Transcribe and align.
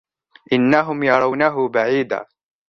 إِنَّهُمْ 0.53 1.03
يَرَوْنَهُ 1.03 1.67
بَعِيدًا 1.67 2.25